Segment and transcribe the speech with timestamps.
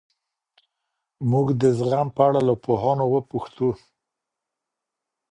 [1.31, 3.71] موږ د زغم په اړه له پوهانو وپوښهمېشهو.